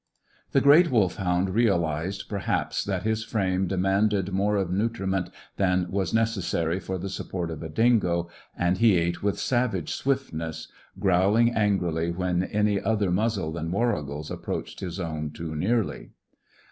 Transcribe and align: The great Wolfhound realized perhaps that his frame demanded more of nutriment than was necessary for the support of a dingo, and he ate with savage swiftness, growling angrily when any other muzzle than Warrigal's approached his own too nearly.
The 0.53 0.61
great 0.61 0.89
Wolfhound 0.89 1.51
realized 1.51 2.27
perhaps 2.27 2.83
that 2.85 3.03
his 3.03 3.23
frame 3.23 3.67
demanded 3.67 4.31
more 4.33 4.55
of 4.55 4.71
nutriment 4.71 5.29
than 5.57 5.91
was 5.91 6.11
necessary 6.11 6.79
for 6.79 6.97
the 6.97 7.07
support 7.07 7.51
of 7.51 7.61
a 7.61 7.69
dingo, 7.69 8.27
and 8.57 8.79
he 8.79 8.97
ate 8.97 9.21
with 9.21 9.37
savage 9.39 9.93
swiftness, 9.93 10.69
growling 10.99 11.51
angrily 11.53 12.09
when 12.09 12.41
any 12.45 12.81
other 12.81 13.11
muzzle 13.11 13.51
than 13.51 13.69
Warrigal's 13.71 14.31
approached 14.31 14.79
his 14.79 14.99
own 14.99 15.29
too 15.29 15.55
nearly. 15.55 16.09